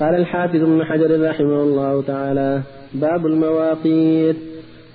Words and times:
قال 0.00 0.14
الحافظ 0.14 0.56
ابن 0.56 0.84
حجر 0.84 1.30
رحمه 1.30 1.62
الله 1.62 2.02
تعالى 2.02 2.62
باب 2.94 3.26
المواقيت. 3.26 4.36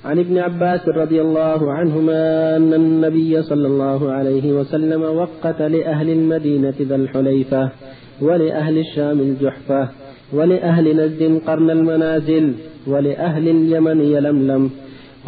عن 0.05 0.19
ابن 0.19 0.37
عباس 0.37 0.87
رضي 0.87 1.21
الله 1.21 1.73
عنهما 1.73 2.55
أن 2.57 2.73
النبي 2.73 3.41
صلى 3.41 3.67
الله 3.67 4.11
عليه 4.11 4.53
وسلم 4.53 5.01
وقت 5.01 5.61
لأهل 5.61 6.09
المدينة 6.09 6.73
ذا 6.81 6.95
الحليفة 6.95 7.71
ولأهل 8.21 8.77
الشام 8.77 9.19
الجحفة 9.19 9.89
ولأهل 10.33 10.97
نجد 10.97 11.41
قرن 11.47 11.69
المنازل 11.69 12.53
ولأهل 12.87 13.49
اليمن 13.49 14.01
يلملم. 14.01 14.69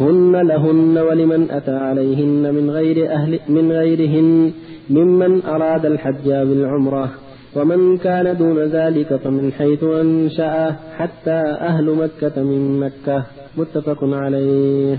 هن 0.00 0.46
لهن 0.48 0.98
ولمن 0.98 1.50
أتى 1.50 1.76
عليهن 1.76 2.54
من 2.54 2.70
غير 2.70 3.12
أهل 3.12 3.38
من 3.48 3.72
غيرهن 3.72 4.52
ممن 4.90 5.42
أراد 5.44 5.86
الحج 5.86 6.24
بالعمرة. 6.24 7.10
ومن 7.56 7.98
كان 7.98 8.36
دون 8.36 8.58
ذلك 8.58 9.16
فمن 9.16 9.52
حيث 9.52 9.84
أنشأ 9.84 10.76
حتى 10.98 11.40
أهل 11.60 11.84
مكة 11.84 12.42
من 12.42 12.80
مكة. 12.80 13.24
متفق 13.56 13.98
عليه. 14.02 14.98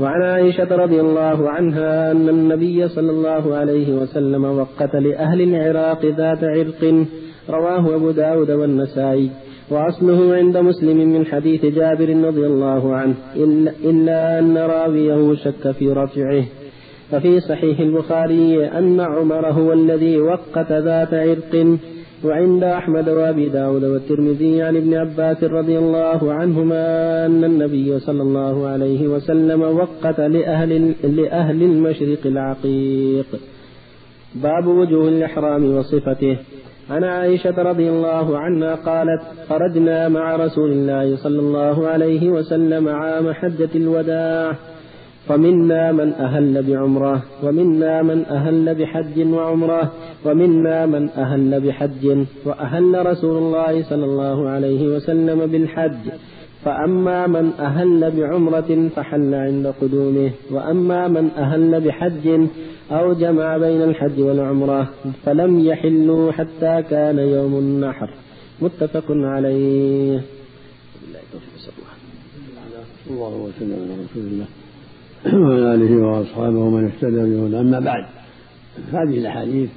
وعن 0.00 0.22
عائشة 0.22 0.76
رضي 0.76 1.00
الله 1.00 1.50
عنها 1.50 2.10
أن 2.12 2.28
النبي 2.28 2.88
صلى 2.88 3.10
الله 3.10 3.56
عليه 3.56 3.92
وسلم 3.92 4.44
وقت 4.44 4.96
لأهل 4.96 5.40
العراق 5.42 6.04
ذات 6.04 6.44
عرق. 6.44 7.06
رواه 7.50 7.94
أبو 7.94 8.10
داود 8.10 8.50
والنسائي. 8.50 9.30
وأصله 9.70 10.34
عند 10.34 10.56
مسلم 10.56 10.96
من 10.96 11.26
حديث 11.26 11.64
جابر 11.64 12.08
رضي 12.08 12.46
الله 12.46 12.94
عنه. 12.94 13.14
إلا 13.84 14.38
أن 14.38 14.58
راويه 14.58 15.34
شك 15.34 15.70
في 15.70 15.92
رفعه. 15.92 16.44
ففي 17.10 17.40
صحيح 17.40 17.80
البخاري 17.80 18.66
أن 18.66 19.00
عمر 19.00 19.46
هو 19.46 19.72
الذي 19.72 20.18
وقت 20.18 20.72
ذات 20.72 21.14
عرق 21.14 21.78
وعند 22.24 22.64
أحمد 22.64 23.08
وأبي 23.08 23.48
داود 23.48 23.84
والترمذي 23.84 24.62
عن 24.62 24.76
ابن 24.76 24.94
عباس 24.94 25.44
رضي 25.44 25.78
الله 25.78 26.32
عنهما 26.32 27.26
أن 27.26 27.44
النبي 27.44 27.98
صلى 27.98 28.22
الله 28.22 28.68
عليه 28.68 29.08
وسلم 29.08 29.62
وقت 29.62 30.20
لأهل, 30.20 30.94
لأهل 31.02 31.62
المشرق 31.62 32.26
العقيق. 32.26 33.26
باب 34.34 34.66
وجوه 34.66 35.08
الإحرام 35.08 35.76
وصفته. 35.76 36.38
عن 36.90 37.04
عائشة 37.04 37.62
رضي 37.62 37.90
الله 37.90 38.38
عنها 38.38 38.74
قالت 38.74 39.22
خرجنا 39.48 40.08
مع 40.08 40.36
رسول 40.36 40.72
الله 40.72 41.16
صلى 41.16 41.40
الله 41.40 41.88
عليه 41.88 42.30
وسلم 42.30 42.88
عام 42.88 43.32
حجة 43.32 43.70
الوداع. 43.74 44.56
فمنا 45.28 45.92
من 45.92 46.12
أهل 46.12 46.62
بعمرة 46.62 47.22
ومنا 47.42 48.02
من 48.02 48.24
أهل 48.24 48.74
بحج 48.74 49.26
وعمرة 49.32 49.92
ومنا 50.24 50.86
من 50.86 51.08
أهل 51.08 51.60
بحج 51.60 52.26
وأهل 52.44 53.06
رسول 53.06 53.38
الله 53.38 53.82
صلى 53.82 54.04
الله 54.04 54.48
عليه 54.48 54.96
وسلم 54.96 55.46
بالحج. 55.46 56.10
فأما 56.64 57.26
من 57.26 57.52
أهل 57.58 58.10
بعمرة 58.16 58.88
فحل 58.96 59.34
عند 59.34 59.66
قدومه 59.80 60.30
وأما 60.50 61.08
من 61.08 61.30
أهل 61.30 61.80
بحج 61.80 62.46
أو 62.90 63.12
جمع 63.12 63.56
بين 63.58 63.82
الحج 63.82 64.20
والعمرة 64.20 64.90
فلم 65.24 65.60
يحلوا 65.60 66.32
حتى 66.32 66.82
كان 66.90 67.18
يوم 67.18 67.54
النحر. 67.58 68.10
متفق 68.62 69.04
عليه. 69.10 70.20
الله 73.10 73.36
وسلم. 73.36 73.72
على 73.72 74.04
رسول 74.04 74.26
الله 74.32 74.46
وعلى 75.34 75.74
آله 75.74 76.06
وأصحابه 76.06 76.58
ومن 76.58 76.84
اهتدى 76.84 77.16
بهدى 77.16 77.60
أما 77.60 77.80
بعد 77.80 78.06
هذه 78.92 79.18
الأحاديث 79.18 79.70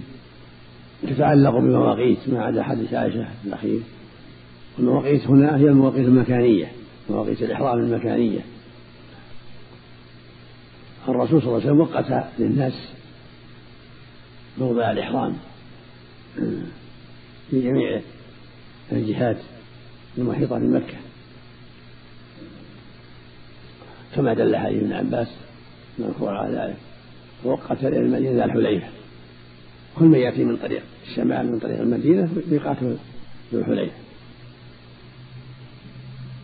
تتعلق 1.07 1.51
بمواقيت 1.51 2.17
ما 2.27 2.41
عدا 2.41 2.63
حديث 2.63 2.93
عائشة 2.93 3.27
الأخير. 3.45 3.79
المواقيت 4.79 5.27
هنا 5.27 5.57
هي 5.57 5.65
المواقيت 5.65 6.05
المكانية 6.05 6.71
مواقيت 7.09 7.41
الإحرام 7.41 7.79
المكانية. 7.79 8.39
الرسول 11.07 11.41
صلى 11.41 11.47
الله 11.47 11.61
عليه 11.61 11.71
وسلم 11.71 11.79
وقت 11.79 12.25
للناس 12.39 12.73
موضع 14.57 14.91
الإحرام 14.91 15.35
في 17.49 17.61
جميع 17.61 18.01
الجهات 18.91 19.37
المحيطة 20.17 20.59
بمكة. 20.59 20.97
كما 24.15 24.33
دل 24.33 24.57
حديث 24.57 24.83
ابن 24.83 24.93
عباس 24.93 25.27
المذكور 25.99 26.29
على 26.29 26.57
ذلك. 26.57 26.77
ووقت 27.45 27.83
المدينة 27.83 28.35
ذا 28.35 28.45
الحليفة 28.45 28.87
كل 29.95 30.05
من 30.05 30.19
يأتي 30.19 30.43
من 30.43 30.57
طريق 30.57 30.83
الشمال 31.07 31.51
من 31.51 31.59
طريق 31.59 31.79
المدينة 31.79 32.29
ميقاته 32.51 32.97
ذو 33.53 33.59
الحليفة. 33.59 33.95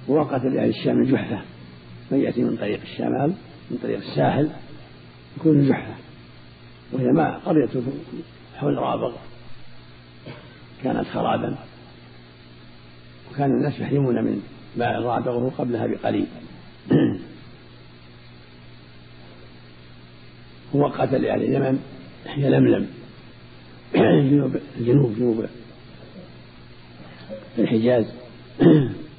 ووقت 0.08 0.44
لأهل 0.44 0.70
الشام 0.70 1.02
الجحفة 1.02 1.42
من 2.12 2.20
يأتي 2.20 2.44
من 2.44 2.58
طريق 2.58 2.82
الشمال 2.82 3.34
من 3.72 3.78
طريق 3.84 3.98
الساحل 3.98 4.50
يكون 5.38 5.60
الجحفة 5.60 5.94
وهي 6.94 7.06
ما 7.06 7.38
قرية 7.38 7.70
حول 8.56 8.78
رابغ. 8.78 9.16
كانت 10.84 11.08
خرابا. 11.08 11.58
وكان 13.32 13.52
الناس 13.52 13.80
يحرمون 13.80 14.24
من 14.24 14.42
ماء 14.78 15.02
رابغه 15.02 15.52
قبلها 15.58 15.88
بقليل. 15.88 16.28
وقت 20.82 21.14
لأهل 21.14 21.44
اليمن 21.44 21.80
هي 22.26 22.50
لملم. 22.50 22.88
جنوب 23.96 24.58
جنوب 24.80 25.16
جنوب 25.16 25.46
الحجاز 27.60 28.06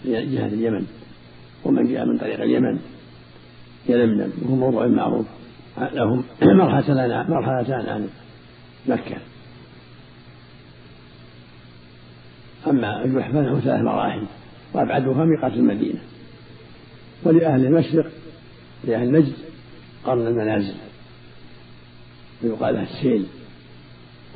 جهة 0.04 0.46
اليمن. 0.46 0.86
ومن 1.64 1.92
جاء 1.92 2.06
من 2.06 2.18
طريق 2.18 2.40
اليمن 2.40 2.78
يلملم 3.88 4.32
وهو 4.42 4.56
موضوع 4.56 4.86
معروف. 4.86 5.26
لهم 5.92 6.24
مرحلتان 6.42 7.30
مرحلتان 7.30 7.86
عن 7.86 8.08
مكة. 8.88 9.16
أما 12.66 13.04
الجحفة 13.04 13.40
له 13.40 13.60
ثلاث 13.60 13.80
مراحل. 13.80 14.22
وأبعدها 14.74 15.24
ميقات 15.24 15.52
المدينة. 15.52 16.00
ولأهل 17.24 17.66
المشرق 17.66 18.10
لأهل 18.84 19.12
نجد 19.12 19.32
قرن 20.04 20.26
المنازل. 20.26 20.74
ويقال 22.42 22.74
له 22.74 22.82
السيل 22.82 23.26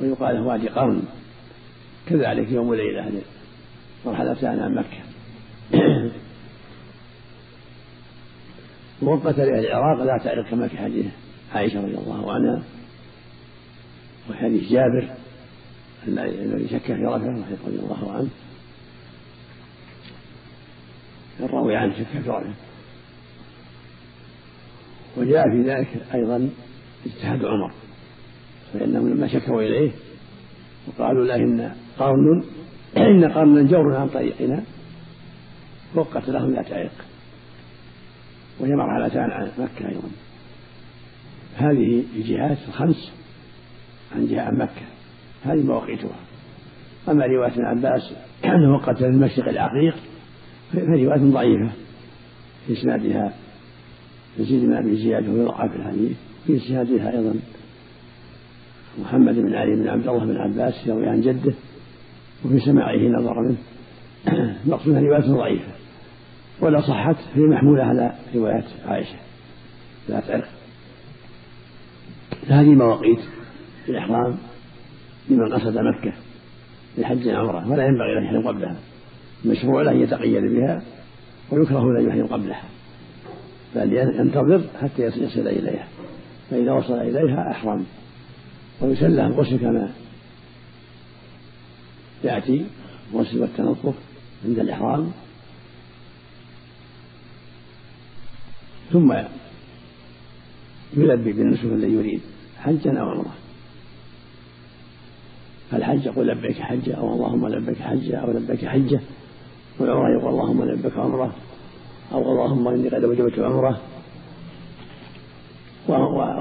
ويقال 0.01 0.35
له 0.35 0.41
وادي 0.41 0.67
قرن. 0.67 1.01
كذلك 2.05 2.51
يوم 2.51 2.67
وليلة 2.67 3.21
مرحلتان 4.05 4.59
عن 4.59 4.75
مكة. 4.75 5.01
ووقت 9.01 9.37
لأهل 9.37 9.65
العراق 9.65 10.03
لا 10.03 10.23
تعرف 10.23 10.49
كما 10.49 10.67
في 10.67 10.77
حديث 10.77 11.05
عائشة 11.53 11.81
رضي 11.81 11.97
الله 11.97 12.33
عنها. 12.33 12.63
وحديث 14.29 14.71
جابر 14.71 15.09
الذي 16.07 16.67
شك 16.67 16.85
في 16.85 17.05
رفعه 17.05 17.45
رضي 17.67 17.79
الله 17.79 18.11
عنه. 18.11 18.29
الراوي 21.39 21.75
عنه 21.75 21.93
شك 21.93 22.05
في 22.05 22.17
رفعه. 22.29 22.53
وجاء 25.17 25.43
في 25.43 25.61
ذلك 25.61 26.05
أيضا 26.13 26.49
اجتهاد 27.05 27.45
عمر. 27.45 27.71
فإنهم 28.73 29.09
لما 29.09 29.27
شكوا 29.27 29.61
إليه. 29.61 29.91
وقالوا 30.87 31.25
له 31.25 31.35
إن 31.35 31.71
قرن 31.99 32.43
إن 32.97 33.31
قرنا 33.31 33.61
جور 33.61 33.95
عن 33.95 34.07
طريقنا 34.07 34.63
وقت 35.95 36.29
لهم 36.29 36.53
ذات 36.53 36.71
عرق 36.71 37.05
وهي 38.59 38.75
مرحلتان 38.75 39.31
عن 39.31 39.51
مكة 39.57 39.89
أيضا. 39.89 40.09
هذه 41.55 42.03
الجهات 42.15 42.57
الخمس 42.67 43.11
عن 44.15 44.27
جهة 44.27 44.41
عن 44.41 44.57
مكة. 44.57 44.85
هذه 45.43 45.63
مواقيتها 45.63 46.19
أما 47.09 47.25
رواية 47.25 47.51
ابن 47.51 47.65
عباس 47.65 48.13
أنه 48.45 48.77
قتل 48.77 49.05
المشرق 49.05 49.47
العقيق 49.47 49.95
فرواية 50.73 51.31
ضعيفة 51.31 51.71
في 52.67 52.73
إسنادها. 52.73 53.33
يزيد 54.39 54.65
بن 54.65 54.73
أبي 54.73 54.95
زياد 54.95 55.29
وهو 55.29 55.41
يضعف 55.41 55.75
الحديث. 55.75 56.17
في 56.47 56.57
إسنادها 56.57 57.11
أيضا 57.11 57.33
محمد 58.99 59.35
بن 59.35 59.55
علي 59.55 59.75
بن 59.75 59.87
عبد 59.87 60.07
الله 60.07 60.25
بن 60.25 60.37
عباس 60.37 60.87
يروي 60.87 61.07
عن 61.07 61.21
جده 61.21 61.53
وفي 62.45 62.59
سماعه 62.59 62.97
نظر 62.97 63.41
منه. 63.41 63.57
مقصودها 64.65 64.99
رواية 65.01 65.21
ضعيفة 65.21 65.71
ولا 66.61 66.81
صحت 66.81 67.15
فهي 67.15 67.43
محمولة 67.43 67.83
على 67.83 68.13
رواية 68.35 68.63
عائشة. 68.85 69.15
ذات 70.09 70.31
عرق 70.31 70.47
هذه 72.47 72.69
مواقيت 72.75 73.19
الإحرام 73.89 74.37
لمن 75.29 75.53
قصد 75.53 75.77
مكة 75.77 76.13
لحج 76.97 77.27
عمرة 77.27 77.71
ولا 77.71 77.85
ينبغي 77.85 78.17
أن 78.17 78.23
يحرم 78.23 78.47
قبلها. 78.47 78.75
المشروع 79.45 79.81
له 79.81 79.91
أن 79.91 80.01
يتقيد 80.01 80.43
بها 80.43 80.81
ويكره 81.51 81.99
أن 81.99 82.07
يحرم 82.07 82.27
قبلها. 82.27 82.63
بل 83.75 83.93
ينتظر 83.93 84.61
حتى 84.81 85.03
يصل 85.03 85.47
إليها. 85.47 85.87
فإذا 86.49 86.71
وصل 86.71 86.93
إليها 86.93 87.51
أحرم. 87.51 87.85
ويسن 88.81 89.15
لها 89.15 89.27
الغسل 89.27 89.57
كما 89.57 89.91
يأتي 92.23 92.65
الغسل 93.13 93.41
والتنظف 93.41 93.95
عند 94.45 94.59
الإحرام. 94.59 95.11
ثم 98.91 99.13
يلبي 100.97 101.33
بالنسك 101.33 101.63
الذي 101.63 101.93
يريد 101.93 102.21
حجا 102.57 102.99
أو 102.99 103.09
عمرة. 103.09 103.33
فالحج 105.71 106.05
يقول 106.05 106.27
لبيك 106.27 106.59
حجة 106.59 106.93
أو 106.93 107.13
اللهم 107.13 107.47
لبيك 107.47 107.77
حجة 107.77 108.17
أو 108.17 108.31
لبيك 108.31 108.65
حجة. 108.65 108.99
والعمرة 109.79 110.19
يقول 110.19 110.33
اللهم 110.33 110.63
لبيك 110.63 110.97
عمرة 110.97 111.35
أو 112.11 112.31
اللهم 112.31 112.67
إني 112.67 112.89
قد 112.89 113.03
وجبت 113.03 113.39
عمرة. 113.39 113.81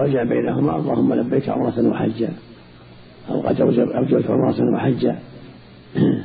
وجاء 0.00 0.24
بينهما 0.24 0.76
اللهم 0.76 1.14
لبيك 1.14 1.48
عمرة 1.48 1.88
وحجا 1.88 2.28
أو 3.30 3.40
قد 3.40 3.60
أوجبت 3.60 4.30
عمرة 4.30 4.74
وحجا 4.74 5.18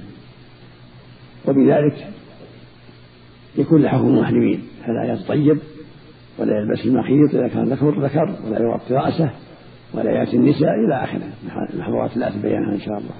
وبذلك 1.47 2.07
يكون 3.57 3.81
لحكم 3.81 4.07
المحرمين. 4.07 4.61
فلا 4.85 5.13
يتطيب 5.13 5.59
ولا 6.39 6.57
يلبس 6.57 6.85
المخيط 6.85 7.35
إذا 7.35 7.47
كان 7.47 7.63
ذكر 7.63 8.05
ذكر 8.05 8.35
ولا 8.47 8.59
يغطي 8.59 8.93
رأسه 8.93 9.29
ولا 9.93 10.11
يأتي 10.11 10.37
النساء 10.37 10.69
إلى 10.85 11.03
آخره. 11.03 11.29
المحظورات 11.73 12.17
لا 12.17 12.29
تبينها 12.29 12.73
إن 12.73 12.79
شاء 12.79 12.97
الله. 12.97 13.13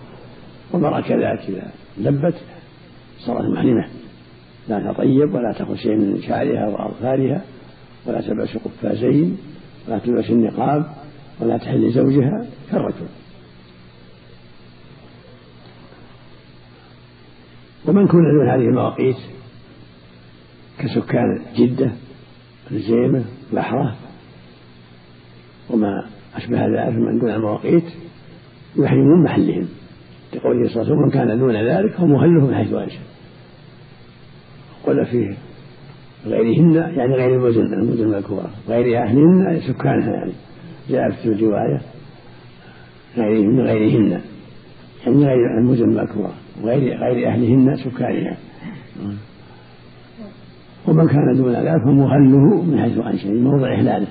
والمرأة 0.71 1.01
كذلك 1.01 1.39
إذا 1.49 1.71
لبت 1.97 2.35
صارت 3.19 3.45
محرمة. 3.45 3.87
لا 4.69 4.93
تطيب 4.93 5.33
ولا 5.33 5.53
تأخذ 5.57 5.75
شيء 5.75 5.95
من 5.95 6.21
شعرها 6.21 6.67
وأظفارها 6.67 7.41
ولا 8.05 8.21
تلبس 8.21 8.57
قفازين. 8.57 9.37
ولا 9.87 9.99
تلبس 9.99 10.29
النقاب 10.29 10.85
ولا 11.39 11.57
تحل 11.57 11.91
زوجها 11.91 12.45
كالرجل. 12.71 13.07
ومن 17.85 18.07
كن 18.07 18.17
دون 18.17 18.49
هذه 18.49 18.67
المواقيت؟ 18.69 19.17
كسكان 20.79 21.41
جدة 21.55 21.91
الزيمة 22.71 23.25
الأحرة 23.53 23.95
وما 25.69 26.09
أشبه 26.35 26.65
ذلك 26.65 26.95
من 26.95 27.19
دون 27.19 27.29
المواقيت 27.29 27.83
يحرمون 28.77 29.23
محلهم. 29.23 29.67
لقوله 30.33 30.69
صلى 30.69 30.81
الله 30.81 30.85
عليه 30.85 30.93
وسلم 30.93 31.01
من 31.05 31.11
كان 31.11 31.39
دون 31.39 31.55
ذلك 31.55 31.95
هو 31.95 32.05
مهله 32.05 32.47
من 32.47 32.55
حيث 32.55 32.73
أنشأ. 32.73 32.99
قل 34.83 35.05
فيه 35.05 35.37
غيرهن 36.25 36.75
يعني 36.75 37.13
غير 37.13 37.35
المدن 37.35 37.73
المدن 37.73 38.03
المذكورة 38.03 38.49
غير 38.69 39.03
أهلهن 39.03 39.59
سكانها 39.67 40.13
يعني. 40.13 40.31
جاء 40.89 41.11
في 41.11 41.25
الرواية 41.25 41.81
غيرهن 43.17 43.59
غيرهن. 43.61 44.21
يعني 45.05 45.25
غير 45.25 45.57
المدن 45.59 45.83
المذكورة 45.83 46.33
غير 46.63 46.97
غير 46.97 47.27
أهلهن 47.27 47.75
سكانها. 47.75 48.37
ومن 50.87 51.07
كان 51.07 51.33
دون 51.37 51.51
ذلك 51.51 51.81
فمهله 51.83 52.61
من 52.61 52.79
حيث 52.81 52.97
أنشأ 52.97 53.27
من 53.27 53.43
موضع 53.43 53.73
إهلاله. 53.73 54.07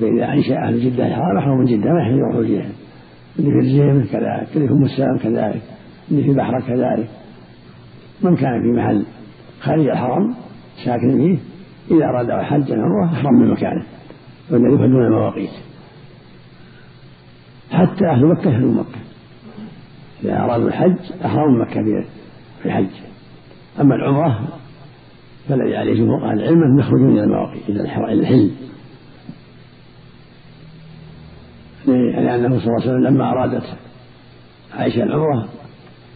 فإذا 0.00 0.32
أنشأ 0.32 0.56
أهل 0.56 0.80
جدة 0.80 1.06
الحرام 1.06 1.36
أحرموا 1.38 1.58
من 1.58 1.64
جدة 1.64 1.90
ما 1.92 2.00
يحل 2.00 2.38
الجهة 2.38 2.70
اللي 3.38 3.50
في 3.50 3.58
الزيمة 3.58 4.04
كذلك 4.12 4.56
اللي 4.56 4.68
في 4.68 4.74
مسام 4.74 5.18
كذلك 5.18 5.62
اللي 6.10 6.22
في 6.22 6.30
البحر 6.30 6.60
كذلك. 6.60 7.08
من 8.22 8.36
كان 8.36 8.62
في 8.62 8.68
محل 8.68 9.04
خارج 9.66 9.88
الحرم 9.88 10.34
ساكن 10.84 11.16
فيه 11.16 11.38
إذا 11.96 12.04
أراد 12.04 12.30
حجا 12.30 12.74
عمره 12.74 13.04
أحرم 13.04 13.34
من 13.34 13.50
مكانه 13.50 13.84
والذي 14.50 14.74
يفعلون 14.74 15.06
المواقيت. 15.06 15.50
حتى 17.70 18.06
أهل 18.06 18.26
مكة 18.26 18.50
أهل 18.50 18.66
مكة. 18.66 18.98
إذا 20.24 20.44
أرادوا 20.44 20.68
الحج 20.68 20.96
أحرموا 21.24 21.64
مكة 21.64 21.82
في 22.62 22.66
الحج 22.66 22.90
أما 23.80 23.94
العمرة 23.94 24.48
فالذي 25.48 25.76
عليه 25.76 25.94
جمهور 25.94 26.30
أهل 26.30 26.40
العلم 26.40 26.62
أن 26.62 26.78
يخرجون 26.78 27.10
من 27.10 27.18
المواقيت 27.18 27.68
إلى 27.68 27.80
الحل. 27.80 28.50
لأنه 31.86 32.58
صلى 32.58 32.66
الله 32.66 32.82
عليه 32.82 32.90
وسلم 32.90 33.04
لما 33.06 33.32
أرادت 33.32 33.64
عائشة 34.74 35.02
العمرة 35.02 35.48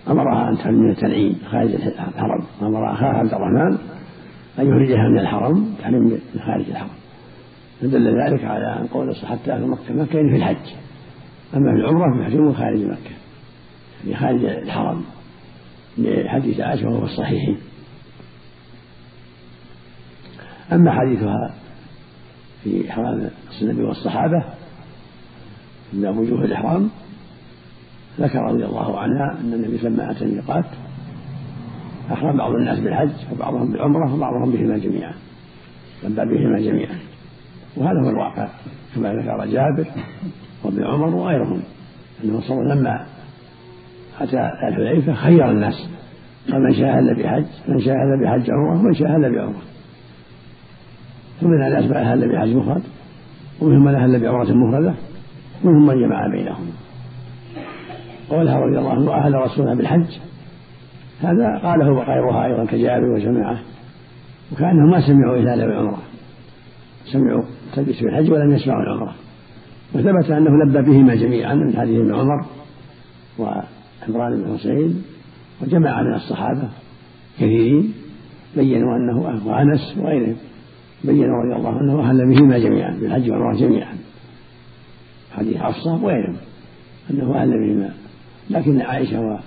أمرها 0.09 0.51
أن 0.51 0.59
تحرم 0.59 0.75
من 0.75 0.91
التنعيم 0.91 1.39
خارج 1.51 1.75
الحرم. 1.75 2.43
أمر 2.63 2.93
أخاها 2.93 3.19
عبد 3.19 3.35
الرحمن 3.35 3.79
أن 4.59 4.67
يخرجها 4.67 5.09
من 5.09 5.19
الحرم 5.19 5.75
تحرم 5.81 6.03
من 6.03 6.21
خارج 6.47 6.71
الحرم. 6.71 6.91
فدل 7.81 8.23
ذلك 8.23 8.45
على 8.45 8.81
أن 8.81 8.87
قول 8.87 9.17
حتى 9.17 9.53
أهل 9.53 9.67
مكة 9.67 9.95
مكة 9.95 10.17
يعني 10.17 10.31
في 10.31 10.37
الحج. 10.37 10.75
أما 11.55 11.73
في 11.73 11.81
العمرة 11.81 12.17
فيحرمون 12.17 12.55
خارج 12.55 12.85
مكة 12.85 13.15
يعني 14.05 14.17
خارج 14.17 14.45
الحرم. 14.45 15.05
لحديث 15.99 16.61
عائشة 16.61 16.89
وهو 16.89 16.99
في 16.99 17.13
الصحيحين 17.13 17.57
أما 20.73 20.93
حديثها 20.93 21.55
في 22.65 22.93
حرام 22.93 23.31
النبي 23.63 23.83
والصحابة 23.83 24.45
من 25.93 26.07
وجوه 26.09 26.45
الإحرام 26.45 26.91
ذكر 28.21 28.39
رضي 28.39 28.65
الله 28.65 28.99
عنها 28.99 29.41
أن 29.41 29.53
النبي 29.53 29.77
لما 29.83 30.11
أتى 30.11 30.25
الميقات. 30.25 30.65
أحرم 32.13 32.37
بعض 32.37 32.53
الناس 32.53 32.79
بالحج 32.79 33.11
وبعضهم 33.33 33.73
بالعمرة 33.73 34.15
وبعضهم 34.15 34.51
بهما 34.53 34.79
جميعا. 34.79 35.15
لبى 36.05 36.35
بهما 36.35 36.61
جميعا. 36.61 36.99
وهذا 37.77 38.01
هو 38.05 38.11
الواقع 38.11 38.49
كما 38.95 39.13
ذكر 39.13 39.47
جابر 39.47 39.87
وابن 40.65 40.85
عمر 40.85 41.15
وغيرهم. 41.15 41.63
أنه 42.25 42.41
صلى 42.41 42.75
لما 42.75 43.07
أتى 44.21 44.51
الحليفة 44.69 45.15
خير 45.15 45.51
الناس. 45.51 45.89
قال 46.53 46.63
من 46.63 46.75
شاهد 46.75 47.19
بحج 47.19 47.45
من 47.69 47.81
شاهد 47.81 48.23
بحج 48.23 48.51
عمرة 48.51 48.81
ومن 48.81 48.95
شاهد 48.95 49.21
بعمرة 49.21 49.63
فمن 51.41 51.51
من 51.51 51.97
أهل 51.97 52.33
بحج 52.33 52.57
مفرد 52.57 52.83
ومنهم 53.61 53.85
من 53.85 53.95
أهل 53.95 54.21
بعمرة 54.21 54.53
مفردة 54.53 54.95
ومنهم 55.65 55.87
من 55.87 56.01
جمع 56.01 56.27
بينهم. 56.27 56.67
قولها 58.31 58.61
رضي 58.61 58.79
الله 58.79 58.91
عنه 58.91 59.15
أهل 59.15 59.35
رسولنا 59.35 59.75
بالحج. 59.75 60.19
هذا 61.21 61.59
قاله 61.63 62.03
غيرها 62.03 62.47
أيضا 62.47 62.65
كجابر 62.65 63.05
وجماعة. 63.05 63.59
وكأنهم 64.53 64.91
ما 64.91 65.07
سمعوا 65.07 65.37
إلا 65.37 65.67
بالعمرة 65.67 66.03
سمعوا 67.13 67.43
تلبس 67.75 68.01
بالحج 68.01 68.31
ولم 68.31 68.51
يسمعوا 68.53 68.83
العمرة. 68.83 69.15
وثبت 69.95 70.31
أنه 70.31 70.65
لبى 70.65 70.83
بهما 70.91 71.15
جميعا 71.15 71.55
من 71.55 71.77
حديث 71.77 72.01
ابن 72.01 72.15
عمر 72.15 72.47
وعمران 73.39 74.43
بن 74.43 74.59
حسين 74.59 75.03
وجماعة 75.63 76.03
من 76.03 76.15
الصحابة 76.15 76.69
كثيرين. 77.37 77.93
بينوا 78.57 78.97
أنه 78.97 79.41
وأنس 79.47 79.99
وغيرهم. 79.99 80.37
بينوا 81.05 81.43
رضي 81.43 81.57
الله 81.57 81.79
عنه 81.79 82.01
أهل 82.01 82.35
بهما 82.35 82.59
جميعا 82.59 82.99
بالحج 83.01 83.31
والعمرة 83.31 83.57
جميعا. 83.57 83.95
حديث 85.33 85.57
حفصة 85.57 86.05
وغيرهم. 86.05 86.37
أنه 87.11 87.43
أهل 87.43 87.51
بهما. 87.51 87.91
لكن 88.51 88.81
عائشة 88.81 89.41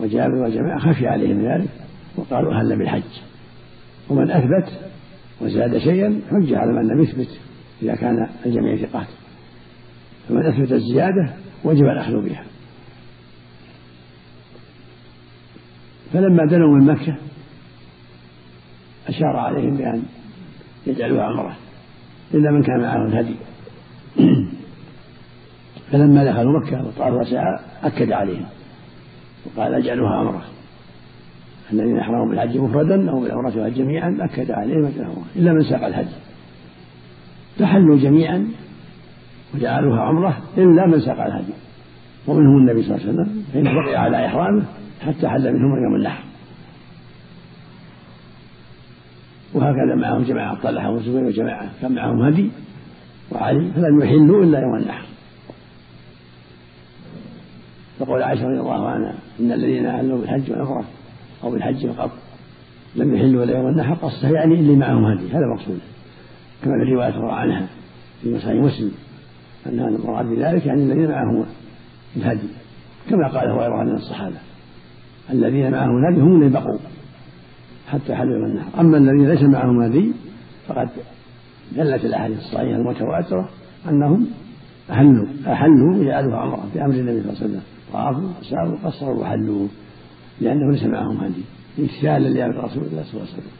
وجابر 0.00 0.34
وجماعة 0.34 0.78
خفي 0.78 1.06
عليهم 1.06 1.46
ذلك 1.46 1.68
وقالوا 2.16 2.54
أهل 2.54 2.78
بالحج. 2.78 3.02
ومن 4.08 4.30
أثبت 4.30 4.72
وزاد 5.40 5.78
شيئا 5.78 6.20
حج 6.30 6.54
على 6.54 6.72
من 6.72 6.88
لم 6.88 7.02
يثبت 7.02 7.28
إذا 7.82 7.94
كان 7.94 8.28
الجميع 8.46 8.76
ثقات. 8.76 9.06
فمن 10.28 10.46
أثبت 10.46 10.72
الزيادة 10.72 11.34
وجب 11.64 11.84
الأخذ 11.84 12.24
بها. 12.24 12.44
فلما 16.12 16.44
دنوا 16.50 16.78
من 16.78 16.86
مكة 16.86 17.16
أشار 19.08 19.36
عليهم 19.36 19.76
بأن 19.76 20.02
يجعلوها 20.86 21.24
عمرة 21.24 21.56
إلا 22.34 22.50
من 22.50 22.62
كان 22.62 22.80
معه 22.80 23.06
الهدي. 23.06 23.36
فلما 25.94 26.24
دخلوا 26.24 26.60
مكة 26.60 26.86
وطاروا 26.86 27.24
ساعة 27.24 27.60
أكد 27.82 28.12
عليهم 28.12 28.46
وقال 29.46 29.74
اجعلوها 29.74 30.14
عمرة 30.14 30.42
الذين 31.72 31.98
أحرموا 31.98 32.28
بالحج 32.28 32.58
مفردا 32.58 33.10
أو 33.10 33.20
بالعمرة 33.20 33.68
جميعا 33.68 34.16
أكد 34.20 34.50
عليهم 34.50 34.84
اجعلوها 34.84 35.24
إلا 35.36 35.52
من 35.52 35.62
ساق 35.62 35.86
الحج. 35.86 36.06
فحلوا 37.58 37.96
جميعا 37.96 38.48
وجعلوها 39.54 40.00
عمرة 40.00 40.38
إلا 40.58 40.86
من 40.86 41.00
ساق 41.00 41.24
الحج. 41.24 41.44
ومنهم 42.26 42.56
النبي 42.56 42.82
صلى 42.82 42.96
الله 42.96 43.06
عليه 43.06 43.14
وسلم 43.14 43.44
فإنه 43.52 43.70
بقي 43.82 43.96
على 43.96 44.26
إحرامه 44.26 44.62
حتى 45.06 45.28
حل 45.28 45.52
منهم 45.52 45.84
يوم 45.84 45.94
النحر. 45.96 46.24
وهكذا 49.54 49.94
معهم 49.94 50.22
جماعة 50.22 50.62
طلحة 50.62 50.90
وزبير 50.90 51.24
وجماعة 51.24 51.68
كان 51.82 51.94
معهم 51.94 52.22
هدي 52.22 52.50
وعلي 53.32 53.72
فلم 53.72 54.00
يحلوا 54.02 54.44
إلا 54.44 54.60
يوم 54.60 54.74
النحر. 54.74 55.13
يقول 58.00 58.22
عائشة 58.22 58.46
رضي 58.46 58.60
الله 58.60 58.88
عنها 58.88 59.14
إن 59.40 59.52
الذين 59.52 59.86
أهلوا 59.86 60.18
بالحج 60.18 60.50
والعمرة 60.50 60.84
أو 61.44 61.50
بالحج 61.50 61.86
فقط 61.86 62.10
لم 62.96 63.14
يحلوا 63.14 63.44
إلا 63.44 63.56
يوم 63.58 63.68
النحر 63.68 63.94
قصده 63.94 64.28
يعني 64.28 64.54
اللي 64.54 64.76
معهم 64.76 65.04
هدي 65.04 65.28
هذا 65.28 65.46
مقصود 65.54 65.78
كما 66.64 66.84
في 66.84 66.92
رواية 66.94 67.08
أخرى 67.08 67.32
عنها 67.32 67.66
في 68.22 68.38
صحيح 68.38 68.62
مسلم 68.62 68.92
أن 69.66 69.80
المراد 69.80 70.26
بذلك 70.26 70.66
يعني 70.66 70.82
الذين 70.82 71.10
معهم 71.10 71.44
الهدي 72.16 72.48
كما 73.10 73.28
قال 73.28 73.50
غيره 73.50 73.84
من 73.84 73.94
الصحابة 73.94 74.36
الذين 75.30 75.70
معهم 75.70 75.98
الهدي 75.98 76.20
هم 76.20 76.42
اللي 76.42 76.50
بقوا 76.50 76.78
حتى 77.88 78.14
حلوا 78.14 78.46
النهر 78.46 78.80
أما 78.80 78.96
الذين 78.96 79.28
ليس 79.28 79.42
معهم 79.42 79.82
هدي 79.82 80.12
فقد 80.68 80.88
دلت 81.76 82.04
الأحاديث 82.04 82.38
الصحيحة 82.38 82.76
المتواترة 82.76 83.48
أنهم 83.88 84.26
أحلوا 84.90 85.26
أحلوا 85.46 85.96
وجعلوها 85.96 86.36
عمرة 86.38 86.68
بأمر 86.74 86.94
النبي 86.94 87.22
صلى 87.22 87.30
الله 87.30 87.40
عليه 87.40 87.46
وسلم. 87.46 87.62
طافوا 87.94 88.28
ساروا 88.50 88.76
قصروا 88.84 89.22
وحلوا 89.22 89.68
لأنه 90.40 90.72
ليس 90.72 90.82
معهم 90.82 91.16
هدي. 91.16 91.42
امتثالا 91.78 92.28
لأمر 92.28 92.64
رسول 92.64 92.84
الله 92.84 93.02
صلى 93.02 93.20
الله 93.20 93.28
عليه 93.32 93.32
وسلم. 93.32 93.50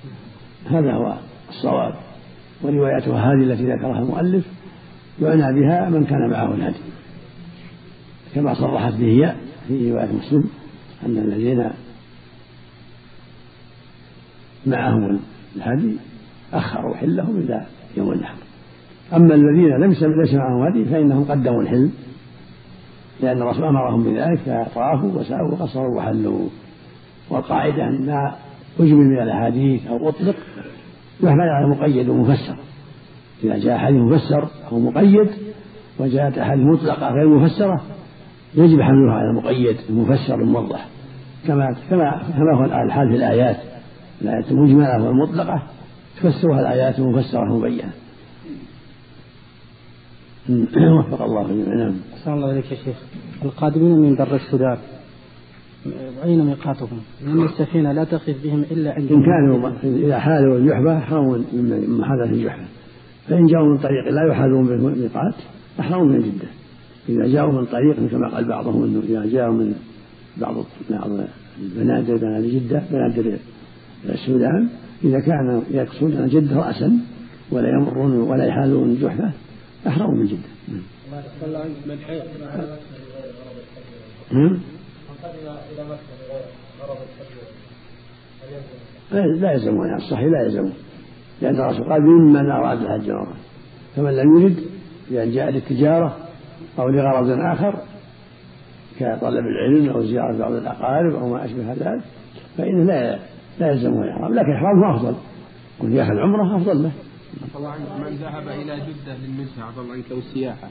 هذا 0.67 0.93
هو 0.93 1.15
الصواب. 1.49 1.95
وروايته 2.63 3.19
هذه 3.19 3.43
التي 3.45 3.73
ذكرها 3.73 3.99
المؤلف 3.99 4.45
يعنى 5.23 5.61
بها 5.61 5.89
من 5.89 6.05
كان 6.05 6.31
معه 6.31 6.55
الهدي. 6.55 6.85
كما 8.35 8.55
صرحت 8.55 8.95
به 8.95 9.07
هي 9.07 9.35
في 9.69 9.93
رواية 9.93 10.13
مسلم 10.13 10.45
أن 11.07 11.19
الذين 11.19 11.71
معهم 14.67 15.21
الهدي 15.57 15.97
أخروا 16.53 16.97
حلهم 16.97 17.37
إلى 17.37 17.67
يوم 17.97 18.13
النحر. 18.13 18.37
أما 19.13 19.35
الذين 19.35 19.69
لم 19.69 19.91
ليس 20.21 20.35
معهم 20.35 20.67
هدي 20.67 20.85
فإنهم 20.85 21.25
قدموا 21.25 21.63
الحلم. 21.63 21.93
لأن 23.21 23.43
الرسول 23.43 23.65
أمرهم 23.65 24.05
بذلك 24.05 24.67
فطافوا 24.75 25.21
وسعوا 25.21 25.53
وقصروا 25.53 25.97
وحلوا 25.99 26.49
والقاعدة 27.31 27.85
أن 27.85 28.07
ما 28.07 28.35
أجمل 28.81 29.05
من 29.05 29.23
الأحاديث 29.23 29.87
أو 29.87 30.09
أطلق 30.09 30.37
يحمل 31.23 31.49
على 31.49 31.67
مقيد 31.67 32.09
ومفسر 32.09 32.57
إذا 33.45 33.59
جاء 33.59 33.79
حديث 33.79 34.01
مفسر 34.01 34.49
أو 34.73 34.79
مقيد 34.79 35.31
وجاءت 35.99 36.39
أحاديث 36.39 36.67
مطلقة 36.67 37.09
غير 37.09 37.29
مفسرة 37.29 37.81
يجب 38.55 38.81
حملها 38.81 39.15
على 39.15 39.31
المقيد 39.31 39.77
المفسر 39.91 40.35
الموضح. 40.35 40.87
كما 41.47 41.77
كما 41.91 42.23
كما 42.37 42.57
هو 42.57 42.65
الحال 42.65 43.09
في 43.09 43.17
الآيات. 43.17 43.57
الآيات 44.23 44.51
المجملة 44.51 45.05
والمطلقة 45.05 45.63
تفسرها 46.17 46.61
الآيات 46.61 46.99
المفسرة 46.99 47.43
المبينة. 47.43 47.91
وفق 50.99 51.23
الله 51.23 51.49
جميعا. 51.49 51.75
نعم. 51.75 51.95
أحسن 52.15 52.33
الله 52.33 52.51
إليك 52.51 52.73
يا 52.73 52.77
شيخ. 52.77 52.97
القادمين 53.45 53.99
من 53.99 54.15
بر 54.15 54.35
السودان 54.35 54.79
أين 56.25 56.45
ميقاتهم؟ 56.45 57.01
لأن 57.25 57.45
السفينة 57.45 57.93
لا 57.93 58.05
تقف 58.05 58.37
بهم 58.45 58.61
إلا 58.61 58.93
عند 58.93 59.13
إن 59.13 59.23
كانوا 59.23 59.71
إذا 59.83 60.19
حالوا 60.19 60.59
الجحفة 60.59 60.99
أحرموا 60.99 61.39
من 61.53 61.99
محاذاة 61.99 62.33
الجحفة. 62.33 62.65
فإن 63.29 63.47
جاءوا 63.47 63.73
من 63.73 63.79
طريق 63.79 64.09
لا 64.09 64.33
يحاذون 64.33 64.67
بالميقات 64.67 65.35
أحرموا 65.81 66.07
من 66.07 66.19
جدة. 66.19 66.49
إذا 67.09 67.27
جاءوا 67.27 67.53
من 67.53 67.65
طريق 67.65 68.11
كما 68.11 68.29
قال 68.29 68.45
بعضهم 68.49 68.85
أنه 68.85 69.03
إذا 69.09 69.33
جاءوا 69.33 69.55
من 69.55 69.75
بعض 70.37 70.55
بعض 70.91 71.11
البنادر 71.63 72.17
بنادر 72.17 72.49
جدة 72.49 72.83
بنادر 72.91 73.37
السودان 74.09 74.69
إذا 75.05 75.21
كانوا 75.21 75.61
يقصدون 75.71 76.29
جدة 76.29 76.57
رأسا 76.57 76.99
ولا 77.51 77.69
يمرون 77.69 78.17
ولا 78.17 78.45
يحاذون 78.45 78.91
الجحفة 78.91 79.33
أحرموا 79.87 80.15
من 80.15 80.27
جدة. 80.27 80.49
من 84.33 84.61
نعم 89.13 89.33
لا 89.41 89.53
يلزمون 89.53 89.87
يعني 89.87 90.03
الصحيح 90.03 90.25
لا 90.25 90.43
يلزمون 90.43 90.73
لأن 91.43 91.61
الرسول 91.61 91.93
قال 91.93 92.03
ممن 92.03 92.51
أراد 92.51 92.83
الحج 92.83 93.11
والعمرة 93.11 93.37
فمن 93.97 94.17
لم 94.17 94.39
يرد 94.39 94.57
بأن 95.11 95.31
جاء 95.31 95.51
للتجارة 95.51 96.17
أو 96.79 96.89
لغرض 96.89 97.31
آخر 97.31 97.75
كطلب 99.01 99.45
العلم 99.47 99.91
أو 99.91 100.03
زيارة 100.03 100.39
بعض 100.39 100.53
الأقارب 100.53 101.15
أو 101.15 101.29
ما 101.29 101.45
أشبه 101.45 101.73
ذلك 101.73 102.03
فإنه 102.59 102.85
لا 102.85 103.19
لا 103.61 103.71
يلزمه 103.71 104.03
الإحرام. 104.03 104.35
لكن 104.35 104.53
إحرامه 104.53 104.97
أفضل. 104.97 105.15
كن 105.79 105.93
يأخذ 105.93 106.19
عمرة 106.19 106.57
أفضل 106.57 106.83
له. 106.83 106.93
من 107.99 108.17
ذهب 108.17 108.49
إلى 108.49 108.77
جدة 108.77 109.17
للمسح 109.25 109.59
عفى 109.59 109.81
الله 109.81 109.93
عنك 109.93 110.05
والسياحة 110.11 110.69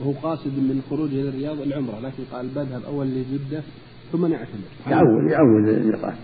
وهو 0.00 0.12
قاصد 0.12 0.58
من 0.58 0.82
خروجه 0.90 1.20
إلى 1.20 1.28
الرياض 1.28 1.60
العمرة 1.60 2.00
لكن 2.00 2.22
قال 2.32 2.48
بذهب 2.48 2.82
أول 2.84 3.06
لجدة 3.06 3.62
ثم 4.12 4.26
نعتمر 4.26 4.60
يعود 4.90 5.30
يعود 5.30 5.68
الميقات 5.68 6.14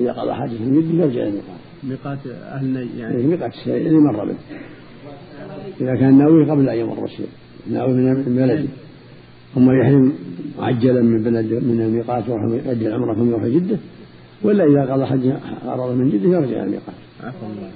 إذا 0.00 0.12
قضى 0.12 0.34
حاجة 0.34 0.48
في 0.50 0.64
جدة 0.64 1.04
يرجع 1.04 1.22
الميقات 1.22 1.60
ميقات 1.82 2.18
أهل 2.26 2.88
يعني. 2.98 3.16
إيه، 3.16 3.26
ميقات 3.26 3.54
الشيء 3.54 3.76
اللي 3.76 3.98
مر 3.98 4.24
به. 4.24 4.34
إذا 5.80 5.94
كان 6.00 6.18
ناوي 6.18 6.50
قبل 6.50 6.68
أن 6.68 6.78
يمر 6.78 7.04
الشيء 7.04 7.28
ناوي 7.70 7.92
من 7.92 8.36
بلده. 8.36 8.68
ثم 9.54 9.70
يحرم 9.80 10.12
معجلا 10.58 11.02
من 11.02 11.22
بلد 11.22 11.52
من 11.52 11.80
الميقات 11.80 12.28
ويروح 12.28 12.66
يؤدي 12.66 12.88
العمرة 12.88 13.14
ثم 13.14 13.28
يروح 13.28 13.46
جدة 13.46 13.78
ولا 14.42 14.64
إذا 14.64 14.92
قضى 14.92 15.06
حج 15.06 15.32
غرض 15.64 15.96
من 15.96 16.10
جدة 16.10 16.28
يرجع 16.28 16.64
الميقات. 16.64 16.94
عفوا 17.20 17.48
الله. 17.48 17.70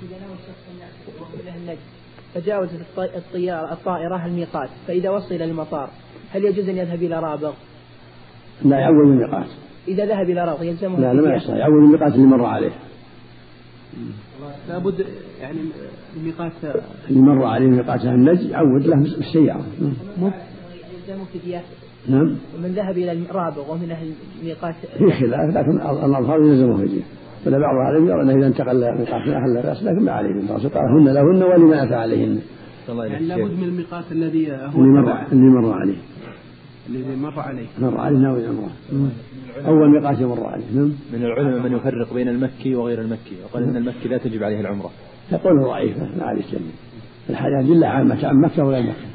فجاوزت 2.34 2.80
الطيارة 2.98 3.72
الطائرة 3.72 4.26
الميقات 4.26 4.68
فإذا 4.86 5.10
وصل 5.10 5.34
إلى 5.34 5.44
المطار 5.44 5.90
هل 6.30 6.44
يجوز 6.44 6.68
أن 6.68 6.76
يذهب 6.76 7.02
إلى 7.02 7.20
رابغ؟ 7.20 7.52
لا 8.64 8.78
يعول 8.78 9.08
الميقات. 9.08 9.46
إذا 9.88 10.06
ذهب 10.06 10.30
إلى 10.30 10.44
رابغ 10.44 10.62
يلزمه 10.62 11.00
لا 11.00 11.14
لا 11.14 11.22
ما 11.22 11.34
يصح 11.34 11.50
يعول 11.50 11.84
الميقات 11.84 12.14
اللي 12.14 12.26
مر 12.26 12.44
عليه. 12.44 12.72
لابد 14.68 15.06
يعني 15.40 15.58
الميقات 16.16 16.52
اللي 17.10 17.20
مر 17.20 17.44
عليه 17.44 17.66
ميقات 17.66 18.00
أهل 18.00 18.14
النجد 18.14 18.50
يعود 18.50 18.86
له 18.86 18.96
بالسيارة. 18.96 19.64
يلزمه 21.08 21.24
فدية 21.24 21.62
نعم. 22.08 22.36
ومن 22.56 22.72
ذهب 22.72 22.98
إلى 22.98 23.12
الرابغ 23.12 23.72
ومن 23.72 23.90
أهل 23.90 24.12
الميقات 24.40 24.74
في 24.98 25.12
خلاف 25.12 25.56
لكن 25.56 25.80
الأظهر 25.80 26.40
يلزمه 26.40 26.76
فدية. 26.76 27.02
فلا 27.44 27.58
بعض 27.58 27.74
أهل 27.76 28.08
يرى 28.08 28.22
أنه 28.22 28.38
إذا 28.38 28.46
انتقل 28.46 28.98
ميقات 28.98 29.28
أهل 29.28 29.58
الرأس 29.58 29.82
لكن 29.82 30.04
ما 30.04 30.12
عليه 30.12 30.30
الرسول 30.30 30.70
قال 30.70 30.82
هن 30.82 31.08
لهن 31.08 31.42
ولمن 31.42 31.74
أتى 31.74 31.94
عليهن. 31.94 32.38
يعني 32.88 33.26
لابد 33.26 33.52
من 33.52 33.64
الميقات 33.64 34.04
الذي 34.12 34.52
هو 34.52 34.80
اللي 34.80 35.00
مر 35.00 35.22
اللي 35.32 35.48
مر 35.48 35.72
عليه. 35.72 35.96
الذي 36.88 37.16
مر 37.16 37.40
عليه. 37.40 37.66
مر 37.80 38.00
عليه 38.00 38.18
ناوي 38.18 38.40
العمره. 38.44 38.70
أول 39.66 39.90
ميقات 39.90 40.20
يمر 40.20 40.46
عليه 40.46 40.64
نعم. 40.74 40.92
من 41.12 41.24
العلماء 41.24 41.62
من 41.62 41.76
يفرق 41.76 42.14
بين 42.14 42.28
المكي 42.28 42.74
وغير 42.74 43.00
المكي 43.00 43.36
وقال 43.44 43.62
إن 43.64 43.76
المكي 43.76 44.08
لا 44.08 44.18
تجب 44.18 44.42
عليه 44.42 44.60
العمرة. 44.60 44.90
يقول 45.32 45.64
ضعيفه 45.64 46.08
ما 46.18 46.24
عليه 46.24 46.42
شيء. 46.42 46.60
الحياة 47.30 47.60
ادله 47.60 47.86
عامة 47.86 48.26
عن 48.26 48.36
مكه 48.40 48.64
وغير 48.64 48.82
مكة. 48.82 49.11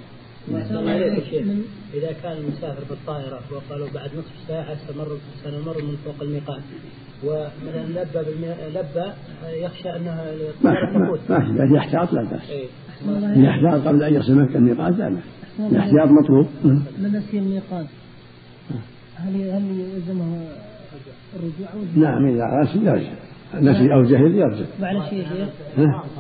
إذا 1.94 2.12
كان 2.24 2.38
المسافر 2.38 2.84
بالطائرة 2.90 3.40
وقالوا 3.52 3.88
بعد 3.96 4.10
نصف 4.18 4.34
ساعة 4.48 4.78
سنمر 4.88 5.08
سنمر 5.44 5.82
من 5.84 5.98
فوق 6.06 6.22
الميقات. 6.22 6.62
ومثلا 7.24 7.84
لبى. 7.88 8.20
لبى 8.76 9.12
يخشى 9.46 9.90
أنها 9.90 10.26
تفوت 10.64 11.20
ما 11.30 11.78
يحتاط 11.78 12.14
لا 12.14 12.24
باس 12.24 12.50
يحتاط. 13.38 13.88
قبل 13.88 14.04
أن 14.04 14.14
يصل 14.14 14.34
مكه 14.34 14.58
الميقات 14.58 14.94
لا 14.98 15.10
باس 15.10 15.24
الاحتياط 15.72 16.10
مطلوب. 16.10 16.48
من 16.64 17.12
نسي 17.14 17.40
الميقات؟ 17.40 17.86
هل 19.16 19.36
هل 19.36 19.80
يلزمه 19.80 20.48
الرجوع 21.36 21.68
نعم 21.96 22.26
إذا 22.26 22.46
نسي 22.64 22.86
يرجع. 22.86 23.14
نسي 23.56 23.94
أو 23.94 24.04
جهل 24.04 24.36
يرجع. 24.36 24.66
معنى 24.80 25.10
شيء 25.10 25.26
شيخ؟ 25.30 25.50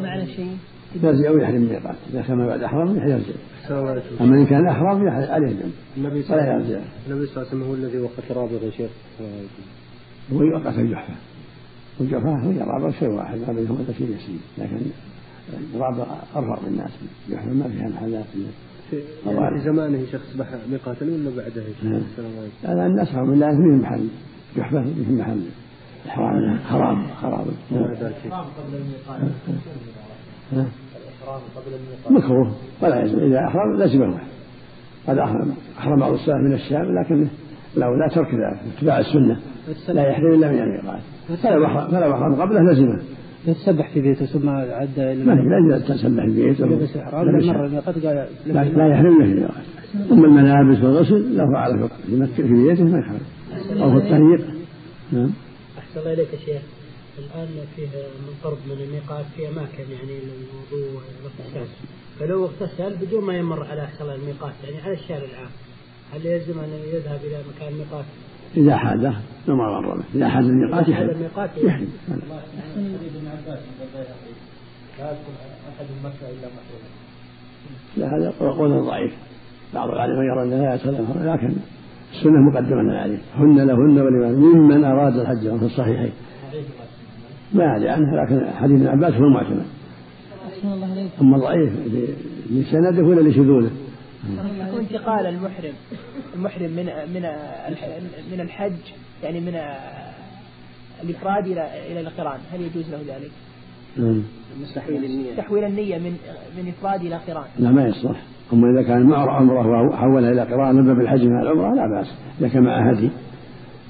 معنى 0.01 0.25
شيء. 0.27 0.57
يرجع 0.95 1.31
ويحرم 1.31 1.55
الميقات 1.55 1.95
إذا 2.13 2.21
كان 2.21 2.47
بعد 2.47 2.63
احرام 2.63 2.95
يرجع 2.95 3.33
أما 4.21 4.35
إن 4.35 4.45
كان 4.45 4.67
احرام 4.67 5.09
عليه 5.09 5.51
الجنب 5.51 5.71
النبي 5.97 6.23
صلى 6.23 6.39
الله 6.39 6.51
عليه 6.51 6.65
وسلم 6.65 6.81
النبي 7.07 7.25
صلى 7.25 7.37
الله 7.37 7.47
عليه 7.47 7.47
وسلم 7.47 7.63
هو 7.63 7.73
الذي 7.73 7.99
وقت 7.99 8.31
رابط 8.31 8.63
يا 8.63 8.71
شيخ. 8.71 8.91
هو 10.33 10.41
يوقف 10.41 10.79
الجحفة. 10.79 11.13
والجحفة 11.99 12.51
هي 12.51 12.59
رابع 12.59 12.91
شيء 12.91 13.09
واحد 13.09 13.37
ما 13.37 13.53
بينهما 13.53 13.85
شيء 13.97 14.07
يسير. 14.07 14.39
لكن 14.57 14.77
الرابع 15.75 16.05
أرفع 16.35 16.57
بالناس. 16.65 16.91
الجحفة 17.29 17.53
ما 17.53 17.67
فيها 17.67 17.89
محلات. 17.89 18.25
في 18.89 19.03
زمانه 19.65 20.05
شيخ 20.11 20.21
أصبح 20.31 20.47
ميقاتا 20.71 21.05
ولا 21.05 21.29
بعده؟ 21.37 21.63
نعم. 21.83 22.01
هذا 22.63 22.85
الناس 22.85 23.15
من 23.15 23.33
الله 23.33 23.51
من 23.51 23.81
محل. 23.81 24.07
جحفة 24.57 24.83
في 24.83 25.11
محل. 25.11 25.41
حرام 26.07 26.59
حرام 26.59 27.07
حرام 27.07 27.45
قبل 27.71 28.75
الميقات. 28.75 29.31
مكروه. 32.09 32.51
ولا 32.81 33.01
يلزم 33.01 33.19
إذا 33.19 33.47
أحرم 33.47 33.81
لزمه 33.81 34.17
قد 35.07 35.17
أحرم 35.17 35.53
أحرم 35.79 35.99
بعض 35.99 36.13
السلف 36.13 36.35
من 36.35 36.53
الشام 36.53 36.99
لكن 36.99 37.27
لو 37.77 37.95
لا 37.95 38.07
ترك 38.15 38.27
ذلك 38.27 38.59
اتباع 38.77 38.99
السنة. 38.99 39.39
لا 39.87 40.09
يحرم 40.09 40.33
إلا 40.33 40.51
من 40.51 40.59
الميقات 40.59 41.01
فلو 41.43 41.67
فلو 41.67 42.13
أحرم 42.13 42.41
قبله 42.41 42.71
لزمه 42.71 43.01
يتسبح 43.47 43.93
في 43.93 44.01
بيته 44.01 44.25
ثم 44.25 44.49
عدى 44.49 45.11
إلى 45.11 45.23
ما 45.23 45.33
لا 45.33 45.79
تسبح 45.79 46.25
في 46.25 46.43
بيته. 46.43 46.65
لبس 46.65 46.97
إحرام 46.97 47.47
مر 47.47 47.65
الميقات 47.65 48.05
قال 48.05 48.27
لا 48.45 48.87
يحرم 48.87 49.21
إلا 49.21 49.25
الميقات 49.25 49.65
أما 50.11 50.25
الملابس 50.25 50.83
والغسل 50.83 51.37
لو 51.37 51.51
فعل 51.53 51.89
في 52.05 52.43
في 52.43 52.53
بيته 52.53 52.83
ما 52.83 52.99
يحرم. 52.99 53.19
أو 53.81 53.91
في 53.91 53.97
الطريق. 53.97 54.45
نعم. 55.11 55.29
أحسن 55.77 55.99
الله 55.99 56.13
إليك 56.13 56.33
يا 56.33 56.39
شيخ. 56.39 56.61
الآن 57.17 57.65
فيه 57.75 57.87
من 58.27 58.33
قرب 58.43 58.57
من 58.65 58.81
الميقات 58.81 59.25
في 59.35 59.47
أماكن 59.47 59.91
يعني 59.91 60.19
للوضوء 60.19 60.89
والاغتسال 60.95 61.67
فلو 62.19 62.45
اغتسل 62.45 62.95
بدون 63.05 63.23
ما 63.23 63.37
يمر 63.37 63.63
على 63.63 63.87
صلاة 63.99 64.15
الميقات 64.15 64.53
يعني 64.63 64.81
على 64.81 64.93
الشارع 64.93 65.25
العام 65.25 65.51
هل 66.13 66.25
يلزم 66.25 66.59
أن 66.59 66.69
يذهب 66.93 67.19
إلى 67.23 67.37
مكان 67.55 67.73
الميقات؟ 67.73 68.05
إذا 68.57 68.77
حاده 68.77 69.13
فما 69.47 69.63
غرمه 69.63 70.03
إذا 70.15 70.29
حاد 70.29 70.43
الميقات 70.43 70.83
هذا 70.83 70.91
يحرم 70.91 71.09
الميقات 71.09 71.49
يحرم 71.57 71.87
لا 77.97 78.07
هذا 78.07 78.33
قول 78.39 78.85
ضعيف. 78.85 79.13
بعض 79.73 79.89
العلماء 79.89 80.23
يرى 80.23 80.43
أنه 80.43 80.57
لا 80.57 80.73
يدخل 80.73 80.93
لكن 81.33 81.53
السنة 82.13 82.39
مقدمة 82.51 82.97
عليه 82.97 83.17
هن 83.35 83.57
لهن 83.57 83.99
ولمن 83.99 84.35
ممن 84.35 84.83
أراد 84.83 85.17
الحج 85.17 85.57
في 85.59 85.65
الصحيحين. 85.65 86.11
ما 87.53 87.77
ادري 87.77 87.89
عنه 87.89 88.23
لكن 88.23 88.51
حديث 88.53 88.81
ابن 88.81 88.87
عباس 88.87 89.13
هو 89.13 89.25
المعتمد 89.25 89.65
أما 91.21 91.35
الضعيف 91.35 91.73
لسنده 92.49 93.03
ولا 93.03 93.29
لشذوذه؟ 93.29 93.71
يكون 94.59 94.79
انتقال 94.79 95.25
المحرم. 95.25 95.73
المحرم 96.35 96.71
من 96.71 96.85
من 96.85 97.21
من 98.31 98.41
الحج 98.41 98.73
يعني 99.23 99.39
من 99.39 99.53
الإفراد 101.03 101.47
إلى 101.47 101.69
إلى 101.91 101.99
القران. 101.99 102.39
هل 102.53 102.61
يجوز 102.61 102.89
له 102.91 102.97
ذلك؟ 102.97 103.31
نعم. 103.97 104.21
تحويل 104.75 105.05
النية. 105.05 105.35
تحويل 105.37 105.63
النية 105.63 105.97
من 105.97 106.13
من 106.57 106.67
إفراد 106.69 107.01
إلى 107.01 107.15
قران. 107.15 107.45
لا 107.59 107.71
ما 107.71 107.87
يصلح. 107.87 108.23
أما 108.53 108.71
إذا 108.71 108.87
كان 108.87 109.03
مع 109.03 109.35
عمرة 109.37 109.87
وحولها 109.87 110.31
إلى 110.31 110.41
قراءه 110.41 110.71
من 110.71 110.85
باب 110.85 110.99
الحج 110.99 111.25
مع 111.25 111.41
العمرة 111.41 111.75
لا 111.75 111.87
بأس. 111.87 112.07
إذا 112.39 112.47
كان 112.47 112.63
مع 112.63 112.91
هدي. 112.91 113.09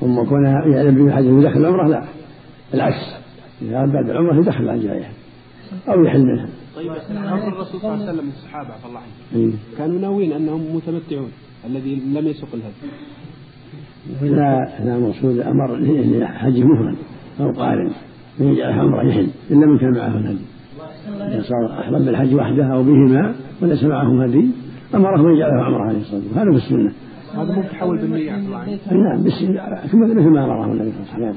أما 0.04 0.26
كونها 0.26 0.66
يعلم 0.76 1.06
بالحج 1.06 1.26
يدخل 1.26 1.60
العمرة 1.60 1.88
لا. 1.88 2.04
العكس 2.74 3.17
إذا 3.62 3.72
كان 3.72 3.92
بعد 3.92 4.10
العمرة 4.10 4.40
يدخل 4.40 4.70
عن 4.70 4.80
جاية 4.80 5.10
أو 5.90 6.04
يحل 6.04 6.26
منها. 6.26 6.50
طيب 6.76 6.92
أمر 7.12 7.48
الرسول 7.48 7.82
صلى 7.82 7.94
الله 7.94 8.04
عليه 8.04 8.14
وسلم 8.14 8.28
الصحابة 8.28 8.74
عفى 8.74 8.86
الله 8.86 9.00
عنهم 9.00 9.46
إيه. 9.46 9.52
كانوا 9.78 10.00
ناويين 10.00 10.32
أنهم 10.32 10.76
متمتعون 10.76 11.32
الذي 11.66 11.96
لم 11.96 12.28
يسق 12.28 12.48
الهدي. 12.54 12.92
لا 14.36 14.70
لا 14.86 15.00
مقصود 15.00 15.40
أمر 15.40 15.76
لحج 15.76 16.60
مفرد 16.60 16.96
أو 17.40 17.52
قارن 17.52 17.92
من 18.40 18.48
يجعل 18.48 18.80
عمره 18.80 19.04
يحل 19.04 19.28
الا 19.52 19.66
من 19.66 19.78
كان 19.78 19.92
معه 19.92 20.18
الهدي. 20.18 20.46
إذا 21.08 21.42
صار 21.42 21.80
أحرم 21.80 22.06
بالحج 22.06 22.36
وحده 22.36 22.66
أو 22.74 22.84
بهما 22.84 23.36
وليس 23.62 23.84
معه 23.84 24.24
هدي 24.24 24.50
أمره 24.96 25.22
أن 25.22 25.36
يجعله 25.36 25.64
عمره 25.64 25.84
عليه 25.84 26.00
الصلاة 26.00 26.22
والسلام. 26.22 26.48
هذا 26.48 26.60
في 26.60 26.66
السنة. 26.66 26.94
هذا 27.42 27.54
مو 27.56 27.62
تحول 27.64 27.98
بالنية 27.98 28.32
عفى 28.32 28.42
الله 28.46 28.66
نعم 28.92 29.24
بس 29.24 29.34
ثم 29.92 30.00
مثل 30.04 30.30
ما 30.30 30.46
امره 30.46 30.66
النبي 30.66 30.92
صلى 30.92 31.02
الله 31.02 31.14
عليه 31.14 31.30
وسلم. 31.30 31.36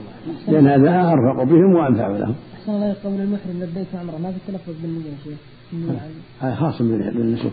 لأن 0.49 0.67
هذا 0.67 1.13
أرفق 1.13 1.43
بهم 1.43 1.75
وأنفع 1.75 2.07
لهم. 2.09 2.35
أحسن 2.55 2.73
الله 2.73 2.97
قول 3.05 3.21
المحرم 3.21 3.63
لبيك 3.63 3.87
عمره 3.95 4.19
ما 4.19 4.33
في 4.33 4.39
تلفظ 4.53 4.83
بالنية 4.83 5.05
يا 5.11 5.17
شيخ. 5.25 5.39
هذا 6.41 6.55
خاص 6.55 6.83
بالنسك. 6.83 7.51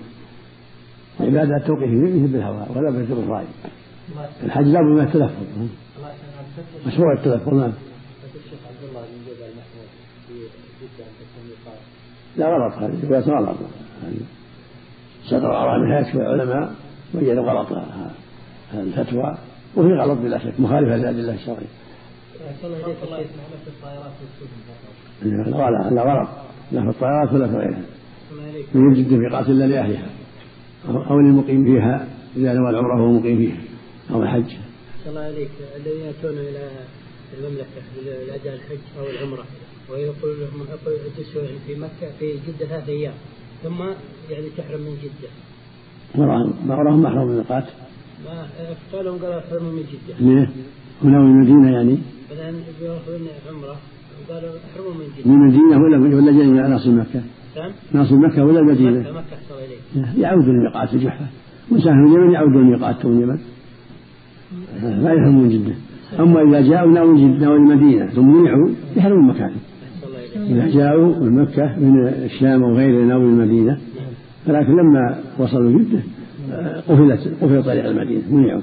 العبادة 1.20 1.56
التوقيفية 1.58 2.02
مثل 2.24 2.34
بالهواء 2.34 2.72
ولا 2.76 2.92
مثل 2.92 3.16
بالرأي 3.16 3.46
الحج 4.44 4.66
لابد 4.68 4.86
من 4.88 5.02
التلفظ. 5.02 5.44
مشروع 6.88 7.14
التلفظ 7.14 7.54
نعم. 7.54 7.72
لا 12.38 12.46
غلط 12.48 12.74
هذه 12.74 13.04
الرواية 13.04 13.24
غلط. 13.24 13.58
صدر 15.26 15.78
من 15.80 15.92
هيئة 15.92 16.14
العلماء 16.14 16.72
وجدوا 17.14 17.44
غلط 17.52 17.72
ه- 17.72 17.76
هذه 17.76 18.12
الفتوى 18.74 19.38
وهي 19.76 19.94
غلط 19.94 20.20
بلا 20.20 20.38
شك 20.38 20.60
مخالفة 20.60 20.96
للأدلة 20.96 21.34
الشرعية. 21.34 21.68
لا 25.24 25.70
لا 25.70 25.90
لا 25.90 26.02
غلط. 26.02 26.30
لا 26.72 26.82
في 26.82 26.90
الطائرات 26.90 27.34
ولا 27.34 27.48
في 27.48 27.54
غيرها. 27.54 27.82
من 28.74 28.96
يجد 28.96 29.08
في 29.08 29.36
قاتل 29.36 29.70
لأهلها 29.70 30.10
أو 30.90 31.04
أو 31.04 31.20
للمقيم 31.20 31.66
فيها 31.66 32.08
إذا 32.36 32.54
نوى 32.54 32.70
العمرة 32.70 33.02
وهو 33.02 33.12
مقيم 33.12 33.38
فيها 33.38 33.58
أو 34.12 34.24
الحج. 34.24 34.52
صلى 35.06 35.10
الله 35.10 35.22
عليك 35.22 35.50
الذين 35.76 36.06
يأتون 36.06 36.38
إلى 36.38 36.70
المملكة 37.38 37.82
لاداء 38.06 38.54
الحج 38.54 38.84
أو 39.00 39.06
العمرة 39.10 39.44
ويقول 39.92 40.40
لهم 40.40 40.68
اجلسوا 40.88 41.42
يعني 41.42 41.58
في 41.68 41.76
مكة 41.76 42.12
في 42.20 42.34
جدة 42.48 42.66
ثلاث 42.66 42.90
أيام 42.90 43.14
ثم 43.64 43.82
يعني 44.30 44.50
تحرم 44.58 44.82
من 44.82 44.98
جدة. 45.04 45.30
وراهم 46.16 46.70
وراهم 46.70 47.04
محرم 47.04 47.28
من 47.28 47.32
الميقات. 47.32 47.66
ما 48.26 48.46
قالوا 48.94 49.18
قالوا 49.18 49.40
احرموا 49.40 49.72
من 49.72 49.82
جدة. 49.82 50.16
ليه؟ 50.20 50.50
هنا 51.04 51.20
من 51.20 51.32
المدينة 51.32 51.72
يعني؟ 51.72 51.98
بعدين 52.30 52.62
بياخذون 52.82 53.28
عمرة. 53.50 53.76
قالوا 54.30 54.50
احرموا 54.50 54.94
من 54.94 55.06
جدة. 55.18 55.32
من 55.32 55.42
المدينة 55.42 55.78
ولا 55.84 56.16
ولا 56.16 56.32
جاي 56.32 56.48
من 56.48 56.70
ناصر 56.70 56.92
مكة؟ 56.92 57.22
نعم. 57.58 57.72
ناصر 57.94 58.16
مكة 58.16 58.46
ولا؟ 58.46 58.62
مكة 58.62 58.76
صلى 58.76 58.90
الله 58.90 59.04
عليك 59.96 60.18
يعود 60.18 60.44
الميقات 60.44 60.94
الجحفه 60.94 61.26
وساهل 61.72 62.08
اليمن 62.08 62.32
يعود 62.32 62.56
الميقات 62.56 63.02
تو 63.02 63.10
اليمن. 63.10 63.40
ما 64.84 65.12
يفهم 65.12 65.44
من 65.44 65.50
جدة. 65.50 65.76
أما 66.20 66.42
إذا 66.42 66.70
جاءوا 66.70 66.92
ناوي 66.92 67.18
جدة 67.18 67.40
ناوي 67.46 67.58
المدينة 67.58 68.08
ثم 68.08 68.28
منعوا 68.28 68.70
الله 68.98 69.34
عليك 69.42 69.54
إذا 70.36 70.68
جاءوا 70.68 71.16
من 71.20 71.42
مكة 71.42 71.80
من 71.80 72.08
الشام 72.08 72.64
أو 72.64 72.76
غيره 72.76 73.04
ناوي 73.06 73.26
المدينة. 73.26 73.78
ولكن 74.48 74.72
لما 74.72 75.24
وصلوا 75.40 75.72
جدة 75.72 76.00
قفلت 76.88 77.28
قفل 77.42 77.64
طريق 77.64 77.86
المدينة 77.86 78.22
منعوا 78.32 78.62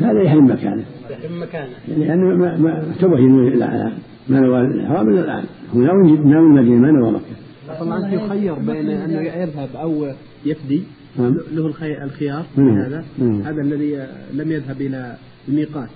هذا 0.00 0.22
يحرم 0.22 0.44
مكانه. 0.44 0.84
يحرم 1.10 1.42
مكانه. 1.42 1.72
يعني 1.88 2.04
لأنه 2.04 2.36
ما 2.36 2.56
ما 2.56 2.84
تبين 3.00 3.38
إلى 3.48 3.92
ما 4.28 4.40
نوى 4.40 4.60
الحرام 4.60 5.08
إلى 5.08 5.20
الآن. 5.20 5.44
هو 5.74 5.80
ناوي 5.80 6.12
ناوي 6.18 6.46
المدينة 6.46 6.76
ما 6.80 6.90
نوى 6.90 7.10
مكة. 7.12 7.92
عنك 7.92 8.12
يخير 8.12 8.54
بين 8.54 8.90
أنه 8.90 9.20
يذهب 9.20 9.68
أو 9.76 10.06
يفدي 10.46 10.82
نعم. 11.18 11.36
له 11.54 11.66
الخي- 11.66 12.02
الخيار 12.02 12.42
في 12.54 12.60
نعم. 12.60 12.78
هذا. 12.78 13.04
نعم. 13.18 13.42
هذا 13.42 13.60
الذي 13.62 14.06
لم 14.34 14.52
يذهب 14.52 14.80
إلى 14.80 15.16
الميقات. 15.48 15.88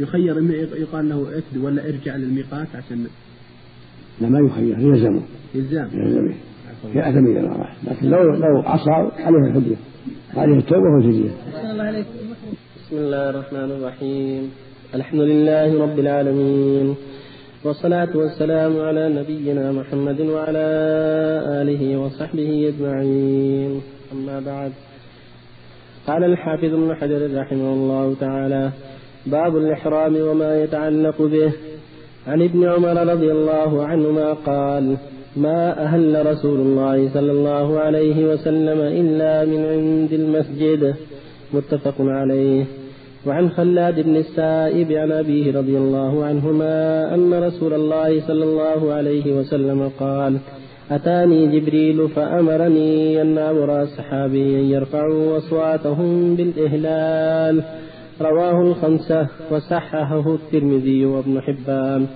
يخير 0.00 0.38
إما 0.38 0.54
يقال 0.54 1.08
له 1.08 1.38
افد 1.38 1.56
ولا 1.56 1.88
ارجع 1.88 2.16
للميقات 2.16 2.66
عشان 2.74 3.06
لا 4.20 4.28
ما 4.28 4.38
يخير 4.38 4.78
يلزمه. 4.78 5.22
يلزمه. 5.54 5.88
في 6.92 7.08
أثم 7.08 7.26
إذا 7.26 7.42
ما 7.42 7.56
راح 7.56 7.76
لكن 7.84 8.06
لو 8.08 8.22
لو 8.22 8.62
عصى 8.64 8.90
عليه 9.22 9.48
الفدية. 9.48 9.76
عليه 10.36 10.58
التوبة 10.58 10.82
والفدية 10.82 11.30
بسم 12.76 12.96
الله 12.96 13.30
الرحمن 13.30 13.70
الرحيم. 13.70 14.50
الحمد 14.94 15.20
لله 15.20 15.82
رب 15.82 15.98
العالمين. 15.98 16.94
والصلاة 17.64 18.16
والسلام 18.16 18.80
على 18.80 19.08
نبينا 19.08 19.72
محمد 19.72 20.20
وعلى 20.20 20.66
آله 21.62 21.96
وصحبه 21.96 22.72
أجمعين. 22.74 23.80
أما 24.12 24.40
بعد. 24.40 24.72
قال 26.06 26.24
الحافظ 26.24 26.74
ابن 26.74 26.94
حجر 26.94 27.40
رحمه 27.40 27.72
الله 27.72 28.14
تعالى 28.20 28.70
باب 29.26 29.56
الإحرام 29.56 30.16
وما 30.16 30.62
يتعلق 30.62 31.22
به. 31.22 31.52
عن 32.26 32.42
ابن 32.42 32.68
عمر 32.68 33.12
رضي 33.12 33.32
الله 33.32 33.86
عنهما 33.86 34.32
قال 34.32 34.96
ما 35.36 35.84
أهل 35.84 36.26
رسول 36.26 36.60
الله 36.60 37.08
صلى 37.14 37.32
الله 37.32 37.80
عليه 37.80 38.32
وسلم 38.32 38.80
إلا 38.80 39.44
من 39.44 39.66
عند 39.66 40.12
المسجد. 40.12 40.94
متفق 41.54 41.94
عليه. 41.98 42.64
وعن 43.26 43.50
خلاد 43.50 44.00
بن 44.00 44.16
السائب 44.16 44.92
عن 44.92 45.12
أبيه 45.12 45.58
رضي 45.58 45.78
الله 45.78 46.24
عنهما 46.24 47.14
أن 47.14 47.34
رسول 47.34 47.74
الله 47.74 48.26
صلى 48.26 48.44
الله 48.44 48.92
عليه 48.92 49.38
وسلم 49.38 49.90
قال 50.00 50.36
أتاني 50.90 51.60
جبريل 51.60 52.08
فأمرني 52.08 53.22
أن 53.22 53.38
أمر 53.38 53.82
أصحابي 53.82 54.60
أن 54.60 54.64
يرفعوا 54.64 55.36
أصواتهم 55.36 56.34
بالإهلال. 56.34 57.62
رواه 58.20 58.62
الخمسة 58.62 59.26
وصححه 59.50 60.34
الترمذي 60.34 61.06
وابن 61.06 61.40
حبان. 61.40 62.06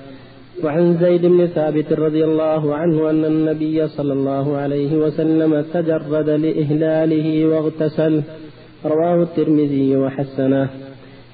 وعن 0.64 0.98
زيد 1.00 1.26
بن 1.26 1.46
ثابت 1.46 1.92
رضي 1.92 2.24
الله 2.24 2.74
عنه 2.74 3.10
أن 3.10 3.24
النبي 3.24 3.88
صلى 3.88 4.12
الله 4.12 4.56
عليه 4.56 4.96
وسلم 4.96 5.64
تجرد 5.74 6.28
لإهلاله 6.30 7.46
واغتسل. 7.46 8.22
رواه 8.86 9.22
الترمذي 9.22 9.96
وحسنه. 9.96 10.68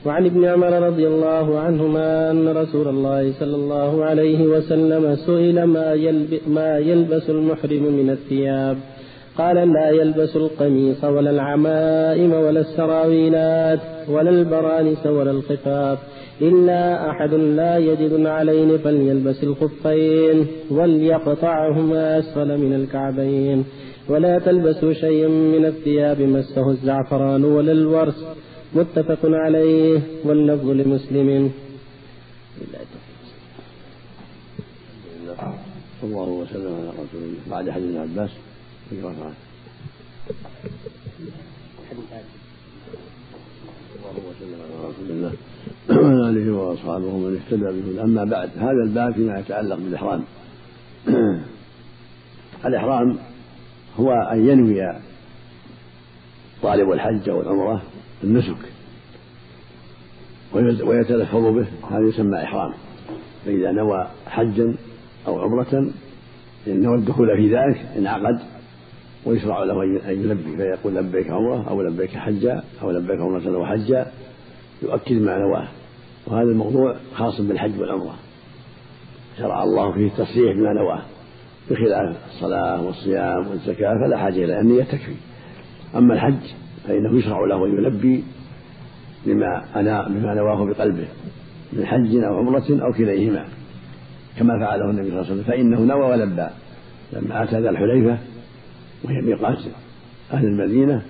وعن 0.07 0.27
ابن 0.27 0.45
عمر 0.45 0.87
رضي 0.87 1.07
الله 1.07 1.59
عنهما 1.59 2.31
أن 2.31 2.49
رسول 2.49 2.89
الله 2.89 3.33
صلى 3.33 3.57
الله 3.57 4.05
عليه 4.05 4.47
وسلم 4.47 5.17
سئل 5.17 5.65
ما, 5.65 5.93
يلب 5.93 6.41
ما 6.47 6.79
يلبس 6.79 7.31
المحرم 7.31 7.83
من 7.83 8.11
الثياب. 8.11 8.77
قال 9.39 9.57
لا 9.57 9.91
يلبس 9.91 10.37
القميص 10.37 11.05
ولا 11.05 11.31
العمائم 11.31 12.33
ولا 12.33 12.61
السراويلات 12.61 13.81
ولا 14.09 14.31
البرانس 14.31 15.07
ولا 15.07 15.31
الخفاف. 15.31 15.99
إلا 16.41 17.11
أحد 17.11 17.35
لا 17.35 17.79
يجد 17.79 18.13
النعلين 18.13 18.79
فليلبس 18.79 19.45
الخفين 19.45 20.47
وليقطعهما 20.71 22.19
أسفل 22.19 22.59
من 22.59 22.73
الكعبين 22.75 23.65
ولا 24.09 24.39
تلبسوا 24.39 24.93
شيئا 24.93 25.29
من 25.29 25.65
الثياب 25.67 26.21
مسه 26.21 26.71
الزعفران 26.71 27.45
ولا 27.45 27.73
الورس 27.73 28.25
متفق 28.75 29.19
عليه 29.25 30.01
واللفظ 30.25 30.69
لمسلم. 30.71 31.51
صلى 36.01 36.11
الله 36.11 36.29
وسلم 36.29 36.75
على 36.75 36.89
رسول 36.89 37.23
الله. 37.23 37.41
بعد 37.51 37.71
حديث 37.71 37.87
ابن 37.87 37.99
عباس. 37.99 38.31
في 38.91 38.97
ركعه 39.01 39.33
الله 44.11 44.31
وسلم 44.31 44.59
على 44.65 44.89
رسول 44.89 45.11
الله 45.11 45.33
وعلى 45.91 46.31
آله 46.31 46.53
واصحابه 46.53 47.07
ومن 47.07 47.37
اهتدى 47.37 47.81
به. 47.81 48.03
أما 48.05 48.25
بعد 48.25 48.51
هذا 48.59 48.83
الباب 48.85 49.15
فيما 49.15 49.39
يتعلق 49.39 49.77
بالإحرام. 49.77 50.23
الإحرام 52.67 53.19
هو 54.01 54.13
أن 54.13 54.49
ينوي 54.49 54.93
طالب 56.63 56.93
الحج 56.93 57.29
أو 57.29 57.41
العمره 57.41 57.83
النسك 58.25 58.59
ويتلفظ 60.85 61.45
به. 61.45 61.67
هذا 61.91 62.09
يسمى 62.09 62.43
إحرام. 62.43 62.73
فإذا 63.45 63.73
نوى 63.73 64.07
حجا 64.27 64.75
أو 65.27 65.41
عمرة 65.41 65.91
إن 66.67 66.83
نوى 66.83 66.95
الدخول 66.95 67.37
في 67.37 67.55
ذلك 67.55 67.87
انعقد 67.97 68.41
ويشرع 69.25 69.63
له 69.63 69.83
أن 69.83 70.23
يلبي 70.23 70.57
فيقول 70.57 70.95
لبيك 70.95 71.31
عمرة 71.31 71.69
أو 71.69 71.83
لبيك 71.83 72.11
حجا 72.11 72.63
أو 72.83 72.91
لبيك 72.91 73.21
عمرة 73.21 73.57
أو 73.57 73.67
حجا 73.67 74.07
يؤكد 74.83 75.23
ما 75.23 75.39
نواه. 75.39 75.69
وهذا 76.27 76.49
الموضوع 76.51 76.97
خاص 77.15 77.41
بالحج 77.41 77.81
والعمرة. 77.81 78.15
شرع 79.39 79.63
الله 79.63 79.93
فيه 79.93 80.07
التصريح 80.07 80.57
بما 80.57 80.73
نواه. 80.73 81.03
بخلاف 81.71 82.17
الصلاة 82.29 82.87
والصيام 82.87 83.47
والزكاة 83.47 83.95
فلا 84.05 84.19
حاجة 84.19 84.45
إلى 84.45 84.61
النية 84.61 84.83
تكفي 84.83 85.15
أما 85.95 86.15
الحج 86.15 86.55
فإنه 86.89 87.19
يشرع 87.19 87.41
له 87.47 87.67
أن 87.67 87.79
يلبي 87.79 88.25
بما 89.27 89.65
أنا 89.77 90.09
بما 90.09 90.35
نواه 90.35 90.65
بقلبه 90.65 91.09
من 91.73 91.87
حج 91.87 92.17
أو 92.17 92.39
عمرة 92.39 92.65
أو 92.71 92.93
كليهما. 92.93 93.45
كما 94.39 94.59
فعله 94.59 94.91
النبي 94.91 95.11
صلى 95.11 95.21
الله 95.21 95.31
عليه 95.31 95.33
وسلم. 95.33 95.43
فإنه 95.43 95.81
نوى 95.81 96.11
ولبى. 96.11 96.47
لما 97.13 97.43
أتى 97.43 97.61
ذا 97.61 97.71
الحليفة 97.71 98.19
وهي 99.05 99.21
ميقات 99.21 99.59
أهل 100.33 100.47
المدينة 100.47 101.03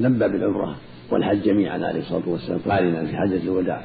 لبى 0.00 0.28
بالعمرة 0.28 0.76
والحج 1.10 1.42
جميعا 1.42 1.78
عليه 1.86 2.00
الصلاة 2.00 2.28
والسلام. 2.28 2.58
قارنا 2.58 3.06
في 3.06 3.16
حجة 3.16 3.42
الوداع. 3.42 3.84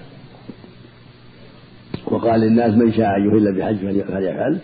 وقال 2.06 2.42
للناس 2.42 2.74
من 2.74 2.94
شاء 2.94 3.18
أن 3.18 3.26
يهل 3.26 3.58
بحج 3.58 3.78
فليفعل 3.78 4.60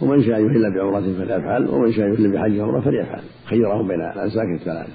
ومن 0.00 0.24
شاء 0.24 0.40
يهل 0.40 0.74
بعمرة 0.74 1.00
فليفعل 1.00 1.68
ومن 1.68 1.92
شاء 1.92 2.06
يهل 2.06 2.32
بحج 2.32 2.58
وعمرة 2.60 2.80
فليفعل. 2.80 3.22
خيرهم 3.44 3.88
بين 3.88 4.00
الأنساك 4.00 4.46
الثلاثة. 4.60 4.92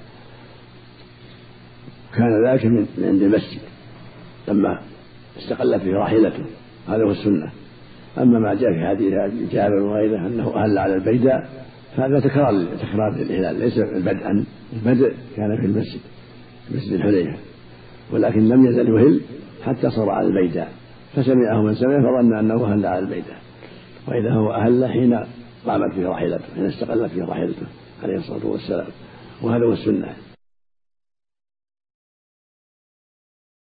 كان 2.15 2.45
ذلك 2.45 2.65
من 2.65 2.88
عند 3.04 3.21
المسجد. 3.21 3.62
لما 4.47 4.82
استقل 5.38 5.80
فيه 5.80 5.93
راحلته. 5.93 6.45
هذا 6.88 7.04
هو 7.04 7.12
السنة. 7.12 7.51
أما 8.17 8.39
ما 8.39 8.54
جاء 8.54 8.73
في 8.73 8.88
حديث 8.88 9.13
جابر 9.51 9.75
وغيره 9.75 10.27
أنه 10.27 10.56
أهل 10.56 10.77
على 10.77 10.95
البيداء 10.95 11.49
فهذا 11.97 12.19
تكرار 12.19 12.65
تكرار 12.65 13.13
الإهلال 13.13 13.60
ليس 13.60 13.80
بدءا 13.80 14.45
البدء 14.73 15.13
كان 15.36 15.58
في 15.62 15.65
المسجد 15.65 15.99
مسجد 16.71 16.93
الحليفة 16.93 17.38
ولكن 18.12 18.49
لم 18.49 18.65
يزل 18.65 18.89
يهل 18.89 19.21
حتى 19.63 19.89
صار 19.89 20.10
على 20.10 20.27
البيداء. 20.27 20.71
فسمعه 21.15 21.62
من 21.62 21.75
سمع 21.75 21.99
فظن 21.99 22.34
أنه 22.34 22.73
أهل 22.73 22.86
على 22.86 22.99
البيداء. 22.99 23.41
وإذا 24.08 24.34
هو 24.34 24.54
أهل 24.54 24.86
حين 24.86 25.19
قامت 25.65 25.93
فيه 25.93 26.08
راحلته 26.08 26.56
حين 26.56 26.65
استقلت 26.65 27.12
فيه 27.12 27.23
راحلته 27.23 27.67
عليه 28.04 28.17
الصلاة 28.17 28.45
والسلام. 28.45 28.88
وهذا 29.41 29.65
هو 29.65 29.73
السنة. 29.73 30.31